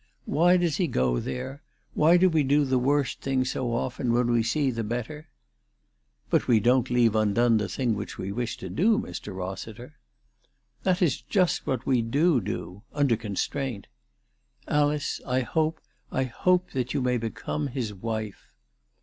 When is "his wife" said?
17.67-18.47